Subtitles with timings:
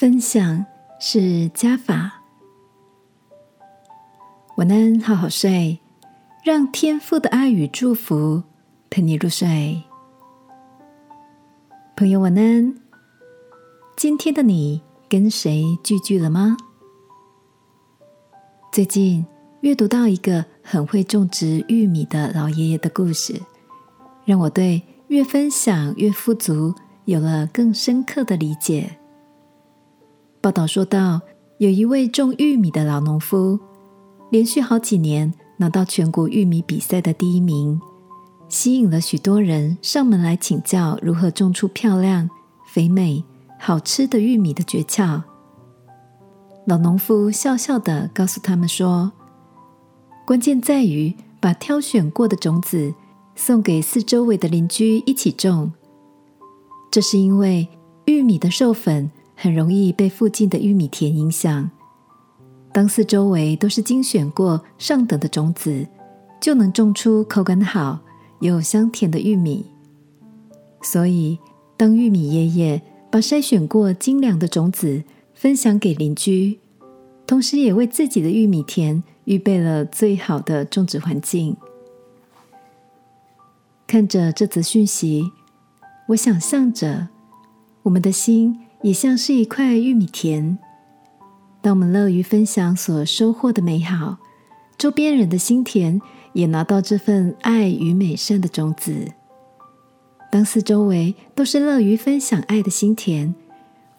[0.00, 0.64] 分享
[0.98, 2.22] 是加法。
[4.56, 5.78] 晚安，好好睡，
[6.42, 8.42] 让天父的爱与祝福
[8.88, 9.82] 陪你入睡。
[11.96, 12.74] 朋友，晚安。
[13.94, 16.56] 今天的你跟谁聚聚了吗？
[18.72, 19.26] 最近
[19.60, 23.38] 阅读到一个很会种植玉米的老爷爷的故事，
[24.24, 28.96] 让我对越分享越富足有了更深刻的理解。
[30.40, 31.20] 报道说到，
[31.58, 33.60] 有一位种玉米的老农夫，
[34.30, 37.78] 连续好几年拿到全国玉米比赛的第一名，
[38.48, 42.30] 吸引了许多人上门来请教如何种出漂亮、
[42.66, 43.22] 肥美、
[43.58, 45.20] 好吃的玉米的诀窍。
[46.66, 49.12] 老农夫笑笑的告诉他们说
[50.26, 52.94] ：“关键在于把挑选过的种子
[53.34, 55.70] 送给四周围的邻居一起种。
[56.90, 57.68] 这是因为
[58.06, 59.10] 玉米的授粉
[59.42, 61.70] 很容易被附近的玉米田影响。
[62.74, 65.86] 当四周围都是精选过上等的种子，
[66.38, 68.00] 就能种出口感好
[68.40, 69.64] 又香甜的玉米。
[70.82, 71.38] 所以，
[71.78, 75.02] 当玉米爷爷把筛选过精良的种子，
[75.32, 76.58] 分享给邻居，
[77.26, 81.56] 同时也为自己的玉米田预备了最好的种植环境。
[83.86, 85.32] 看着这则讯息，
[86.08, 87.08] 我想象着
[87.84, 90.58] 我们的心也像是一块玉米田。
[91.60, 94.18] 当我们乐于分享所收获的美好，
[94.78, 96.00] 周边人的心田
[96.32, 99.12] 也拿到这份爱与美善的种子。
[100.30, 103.34] 当四周围都是乐于分享爱的心田。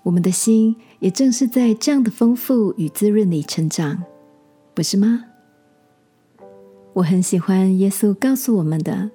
[0.03, 4.03] 我们的心也正是在这样的丰富与滋润里成长，
[4.73, 5.25] 不是吗？
[6.93, 9.11] 我很喜欢耶稣告诉我们的：“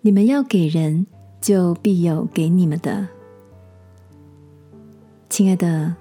[0.00, 1.06] 你们要给人，
[1.42, 3.06] 就必有给你们的。”
[5.32, 5.96] 亲爱的，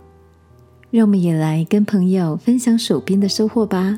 [0.90, 3.98] 让我们也来跟朋友分享手边的收获吧。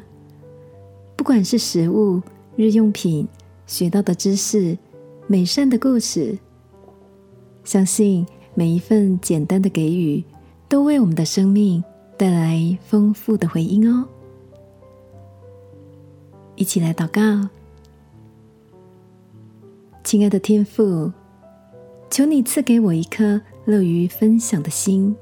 [1.16, 2.22] 不管是食物、
[2.56, 3.28] 日用品、
[3.66, 4.78] 学到的知识、
[5.26, 6.38] 美善的故事，
[7.64, 8.24] 相信。
[8.54, 10.24] 每一份简单的给予，
[10.70, 11.84] 都为我们的生命
[12.16, 14.08] 带来丰富的回应哦。
[16.56, 17.50] 一起来祷告，
[20.04, 21.12] 亲爱的天父，
[22.12, 25.16] 求你赐给我一颗乐于分享的心，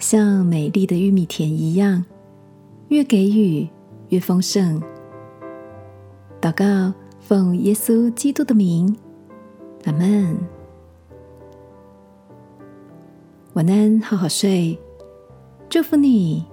[0.00, 2.02] 像美丽的玉米田一样，
[2.88, 3.68] 越给予
[4.08, 4.82] 越丰盛。
[6.40, 8.96] 祷告，奉耶稣基督的名，
[9.84, 10.38] 阿门。
[13.52, 14.78] 晚安，好好睡。
[15.68, 16.46] 祝福你，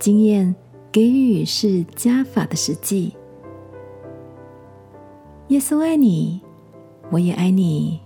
[0.00, 0.52] 经验
[0.90, 3.14] 给予是加法的实际。
[5.48, 6.42] 耶稣爱你，
[7.12, 8.00] 我也爱你。